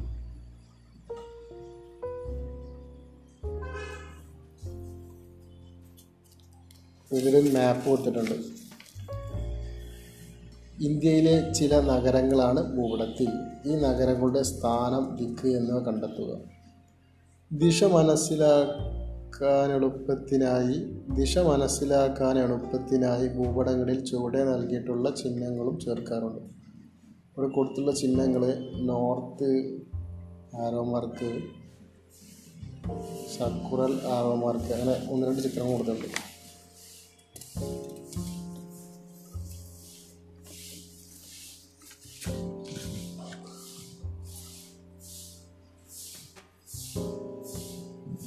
ഇതിലൊരു 7.12 7.48
മാപ്പ് 7.48 7.90
കൊടുത്തിട്ടുണ്ട്. 7.90 8.64
ഇന്ത്യയിലെ 10.84 11.52
ചില 11.52 11.80
നഗരങ്ങളാണ് 11.80 12.76
ഭൂപടത്തിൽ. 12.76 13.28
ഈ 13.66 13.74
നഗരങ്ങളുടെ 13.74 14.42
സ്ഥാനം 14.42 15.16
ദിക്ക് 15.16 15.48
എന്നിവ 15.48 15.78
കണ്ടെത്തുക. 15.78 16.36
ദിശ 17.52 17.84
മനസ്സിലാക്കാൻ 19.34 19.70
എളുപ്പത്തിനായി 19.76 20.74
ദിശ 21.14 21.38
മനസ്സിലാക്കാൻ 21.46 22.34
എളുപ്പത്തിനായി 22.38 23.26
ഭൂപടങ്ങളിൽ 23.28 23.98
ചുവടെ 24.04 24.42
നൽകിയിട്ടുള്ള 24.44 25.10
ചിഹ്നങ്ങളും 25.20 25.76
ചേർക്കാറുണ്ട്. 25.84 26.42
ഇവിടെ 27.32 27.48
കൊടുത്തുള്ള 27.56 27.92
ചിഹ്നങ്ങൾ 28.00 28.42
north 28.90 29.48
arrow 30.64 30.82
mark 30.90 31.30
circular 33.34 33.94
arrow 34.14 34.34
mark 34.44 34.70
അങ്ങനെ 34.76 34.94
ഒന്ന് 35.10 35.26
രണ്ട് 35.26 35.42
ചിത്രങ്ങൾ 35.42 35.72
കൊടുത്തിട്ടുണ്ട്. 35.72 36.20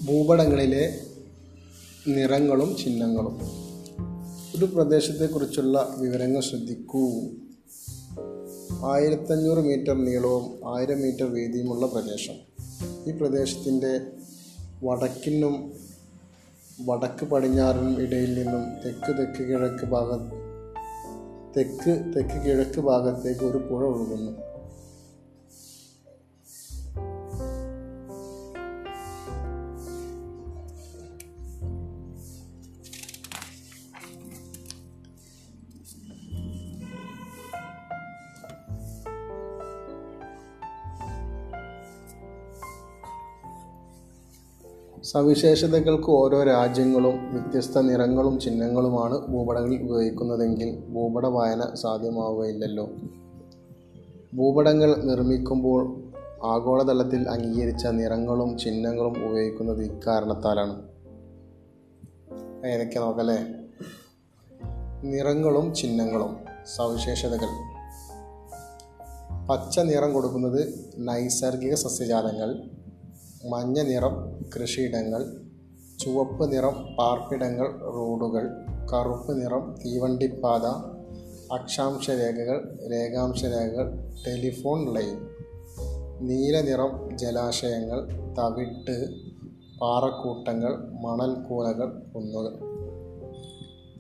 ഭൂപടങ്ങളിലെ 0.08 1.00
നിറങ്ങളും 2.08 2.76
ചിഹ്നങ്ങളും. 2.78 3.40
ഒരു 4.58 4.66
പ്രദേശത്തെക്കുറിച്ചുള്ള 4.66 5.96
വിവരങ്ങൾ 5.98 6.42
ശ്രദ്ധിക്കൂ. 6.42 7.10
ആയിരത്തഞ്ഞൂറ് 8.92 9.60
മീറ്റർ 9.60 10.06
നീളവും 10.06 10.76
ആയിരം 10.76 11.02
മീറ്റർ 11.02 11.24
വീതിയുമുള്ള 11.24 11.88
പ്രദേശം. 11.88 12.34
ഈ 13.08 13.12
പ്രദേശത്തിന്റെ 13.12 14.02
വടക്കിനും 14.84 15.74
വടക്ക് 16.86 17.26
പടിഞ്ഞാറിനും 17.26 18.02
ഇടയിൽ 18.02 18.34
നിന്നും 18.34 18.62
തെക്ക് 18.86 19.18
തെക്ക് 19.18 19.48
കിഴക്ക് 19.48 19.86
ഭാഗ 19.86 20.14
തെക്ക് 21.58 22.14
തെക്ക് 22.16 22.46
കിഴക്ക് 22.46 22.80
ഭാഗത്തേക്ക് 22.80 23.42
ഒരു 23.42 23.58
പുഴ 23.58 23.86
ഒഴുകുന്നു. 23.86 24.47
സവിശേഷതകൾക്ക് 45.18 46.10
ഓരോ 46.10 46.44
രാജ്യങ്ങളും 46.44 47.34
വ്യത്യസ്ത 47.34 47.80
നിറങ്ങളും 47.80 48.40
ചിഹ്നങ്ങളുമാണ് 48.40 49.28
ഭൂപടങ്ങളിൽ 49.28 49.84
ഉപയോഗിക്കുന്നതെങ്കിൽ 49.84 50.80
ഭൂപട 50.80 51.26
വായന 51.26 51.76
സാധ്യമാവുകയില്ലല്ലോ. 51.76 52.90
ഭൂപടങ്ങൾ 54.34 54.96
നിർമ്മിക്കുമ്പോൾ 54.96 56.04
ആഗോളതലത്തിൽ 56.44 57.30
അംഗീകരിച്ച 57.30 57.88
നിറങ്ങളും 57.88 58.58
ചിഹ്നങ്ങളും 58.58 59.30
ഉപയോഗിക്കുന്നത് 59.30 59.84
ഇക്കാരണത്താലാണ്. 59.84 60.84
ഏതൊക്കെ 62.68 63.00
നോക്കല്ലേ? 63.00 63.48
നിറങ്ങളും 65.04 65.74
ചിഹ്നങ്ങളും 65.74 66.38
സവിശേഷതകൾ. 66.76 67.50
പച്ച 69.50 69.80
നിറം 69.80 70.14
കൊടുക്കുന്നത് 70.14 70.90
നൈസർഗിക 70.98 71.74
സസ്യജാലങ്ങൾ 71.74 72.70
മഞ്ഞ 73.46 73.82
നിറം 73.82 74.40
കൃഷിയിടങ്ങൾ 74.56 75.26
ചുവപ്പ് 76.00 76.52
നിറം 76.52 76.96
പാർപ്പിടങ്ങൾ 77.00 77.68
റോഡുകൾ 77.82 78.46
കറുപ്പ് 78.94 79.42
നിറം 79.42 79.76
തീവണ്ടിപ്പാത 79.86 80.66
അക്ഷാംശ 81.54 82.10
രേഖകൾ 82.10 82.78
രേഖാംശ 82.92 83.46
രേഖകൾ 83.46 84.10
ടെലിഫോൺ 84.28 84.94
ലൈൻ 84.94 85.28
നീല 86.22 86.62
നിറം 86.62 87.18
ജലാശയങ്ങൾ 87.18 88.00
തവിട്ട് 88.40 89.10
പാറക്കൂട്ടങ്ങൾ 89.82 90.92
മണൽക്കൂലകൾ 90.92 92.02
കുന്നുകൾ. 92.16 92.54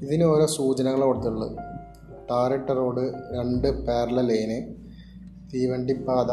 ഇതിന് 0.01 0.23
ഓരോ 0.23 0.45
സൂചനകൾ 0.45 1.01
കൊടുത്തുള്ളത് 1.05 1.57
ടാറിട്ട 2.29 2.69
റോഡ് 2.71 3.13
രണ്ട് 3.35 3.85
പാരല 3.85 4.21
ലൈന് 4.21 4.75
തീവണ്ടിപ്പാത 5.53 6.31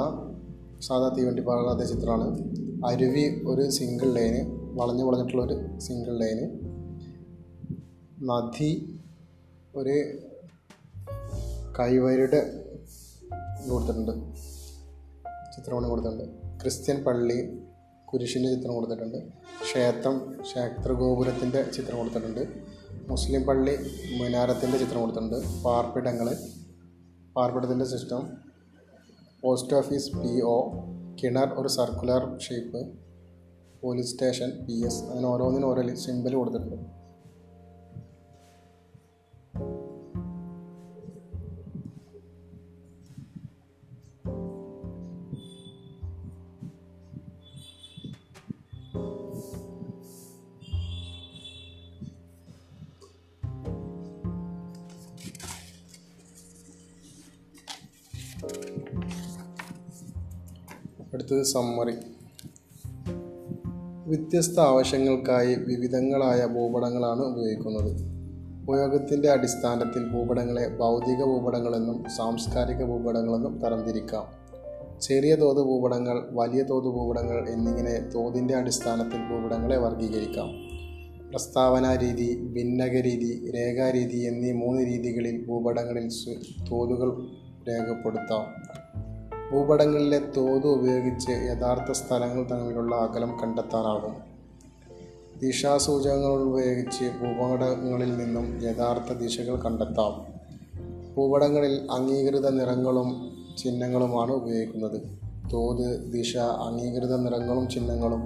സാധാ 0.86 1.08
തീവണ്ടിപ്പാത 1.18 1.58
അതേ 1.58 1.86
ചിത്രമാണ്. 1.86 2.38
അരുവി 2.86 3.42
ഒരു 3.46 3.70
സിംഗിൾ 3.70 4.12
ലൈന് 4.12 4.46
വളഞ്ഞു 4.74 5.04
വളഞ്ഞിട്ടുള്ള 5.04 5.42
ഒരു 5.42 5.80
സിംഗിൾ 5.80 6.18
ലൈന് 6.18 6.50
നദി 8.22 9.00
ഒരു 9.76 10.18
കൈവരുടെ 11.78 12.64
കൊടുത്തിട്ടുണ്ട്. 13.70 14.12
ചിത്രമാണ് 15.56 15.86
കൊടുത്തിട്ടുണ്ട്. 15.86 16.24
ക്രിസ്ത്യൻ 16.60 17.04
പള്ളി 17.04 17.58
കുരിശിന്റെ 18.04 18.54
ചിത്രം 18.54 18.74
കൊടുത്തിട്ടുണ്ട്. 18.74 19.16
ക്ഷേത്രം 19.62 20.36
ക്ഷേത്രഗോപുരത്തിന്റെ 20.40 21.62
ചിത്രം 21.62 21.98
കൊടുത്തിട്ടുണ്ട്. 21.98 22.48
മുസ്ലിം 23.08 23.42
പള്ളി 23.42 23.76
മിനാരത്തിന്റെ 24.22 24.78
ചിത്രം 24.78 25.00
കൊടുത്തിട്ടുണ്ട്. 25.00 25.62
പാർപ്പിടങ്ങൾ 25.62 26.36
പാർപ്പിടത്തിന്റെ 27.36 27.84
system. 27.84 28.43
Post 29.44 29.76
office 29.76 30.10
P 30.18 30.30
O 30.52 30.58
കിണർ 31.20 31.48
ഒരു 31.60 31.68
circular 31.68 32.22
shape 32.38 32.80
police 33.82 34.10
station 34.12 34.50
P 34.66 34.76
S 34.88 35.00
അങ്ങനെ 35.04 35.26
ഓരോന്നിനും 35.28 35.68
ഓരോ 35.68 35.82
സിമ്പിൾ 36.04 36.34
കൊടുത്തിട്ടുണ്ട്. 36.34 37.03
അടുത്തത് 61.24 61.42
സമ്മറി 61.42 61.92
വ്യത്യസ്ത 64.06 64.60
ആവശ്യങ്ങൾക്കായി 64.60 65.54
വിവിധങ്ങളായ 65.54 66.46
ഭൂപടങ്ങളാണ് 66.46 67.20
ഉപയോഗിക്കുന്നത്. 67.20 67.92
ഉപയോഗത്തിന്റെ 68.62 69.28
അടിസ്ഥാനത്തിൽ 69.28 70.08
ഭൂപടങ്ങളെ 70.08 70.68
ഭൗതിക 70.68 71.24
ഭൂപടങ്ങളെന്നും 71.24 72.04
സാംസ്കാരിക 72.16 72.84
ഭൂപടങ്ങളെന്നും 72.84 73.58
തരംതിരിക്കാം. 73.58 74.26
ചെറിയ 75.00 75.34
തോത് 75.34 75.62
ഭൂപടങ്ങൾ 75.62 76.28
വലിയ 76.30 76.62
തോത് 76.62 76.84
ഭൂപടങ്ങൾ 76.84 77.48
എന്നിങ്ങനെ 77.48 78.10
തോതിന്റെ 78.14 78.54
അടിസ്ഥാനത്തിൽ 78.54 79.20
ഭൂപടങ്ങളെ 79.30 79.76
വർഗീകരിക്കാം 79.76 80.50
പ്രസ്താവന 81.30 81.96
രീതി 81.96 82.40
ഭിന്നക 82.40 83.00
രീതി 83.00 83.52
രേഖാരീതി 83.54 84.18
എന്നീ 84.18 84.52
മൂന്ന് 84.52 84.82
രീതികളിൽ 84.86 85.46
ഭൂപടങ്ങളിൽ 85.46 86.08
തോതുകൾ 86.70 87.10
രേഖപ്പെടുത്താം. 87.68 88.74
ഭൂപടങ്ങളിലെ 89.54 90.18
തോത് 90.18 90.66
ഉപയോഗിച്ച് 90.66 91.30
യഥാർത്ഥ 91.30 91.92
സ്ഥലങ്ങൾ 91.92 92.50
തമ്മിലുള്ള 92.50 92.94
അകലം 92.94 93.40
കണ്ടെത്താനാകും. 93.42 94.14
ദിശാസൂചകങ്ങൾ 95.40 96.42
ഉപയോഗിച്ച് 96.42 97.04
ഭൂപടങ്ങളിൽ 97.04 98.16
നിന്നും 98.16 98.62
യഥാർത്ഥ 98.62 99.12
ദിശകൾ 99.12 99.56
കണ്ടെത്താം. 99.56 100.24
ഭൂപടങ്ങളിൽ 101.16 101.88
അംഗീകൃത 101.90 102.48
നിറങ്ങളും 102.48 103.30
ചിഹ്നങ്ങളുമാണ് 103.58 104.30
ഉപയോഗിക്കുന്നത്. 104.30 105.00
തോത് 105.52 106.12
ദിശ 106.12 106.36
അംഗീകൃത 106.36 107.16
നിറങ്ങളും 107.16 107.68
ചിഹ്നങ്ങളും 107.68 108.22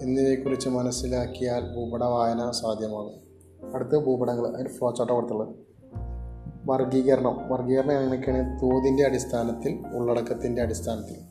എന്നിവയെക്കുറിച്ച് 0.00 0.68
മനസ്സിലാക്കിയാൽ 0.68 1.74
ഭൂപട 1.74 2.04
വായന 2.04 2.50
സാധ്യമാകും. 2.50 3.30
അടുത്ത 3.74 3.98
ഭൂപടങ്ങൾ 3.98 4.54
അതിന് 4.54 4.68
ഫ്ലോ 4.68 4.90
കൊടുത്തുള്ളത് 4.90 5.69
വർഗീകരണം 6.64 7.48
വർഗീകരണം 7.48 7.92
എങ്ങനെയൊക്കെയാണ്? 7.92 8.62
തോതിന്റെ 8.62 9.04
അടിസ്ഥാനത്തിൽ 9.04 9.96
ഉള്ളടക്കത്തിന്റെ 9.96 10.62
അടിസ്ഥാനത്തിൽ. 10.62 11.30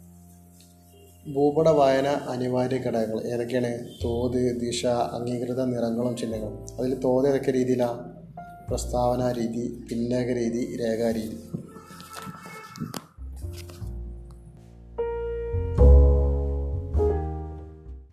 ഭൂപട 1.34 1.70
വായന 1.70 2.08
അനിവാര്യ 2.08 2.78
ഘടകങ്ങൾ 2.78 3.22
ഏതൊക്കെയാണ്? 3.22 3.80
തോത് 4.04 4.60
ദിശ 4.60 4.86
അംഗീകൃത 4.86 5.63
നിറങ്ങളും 5.63 6.18
ചിഹ്നങ്ങളും. 6.18 6.80
അതിൽ 6.80 7.00
തോത് 7.00 7.30
ഏതൊക്കെ 7.30 7.52
രീതിയിലാണ് 7.52 8.20
പ്രസ്താവന 8.70 9.32
രീതി 9.32 9.86
പിന്നേക 9.92 10.28
രീതി 10.28 10.78
രേഖാരീതി. 10.82 11.49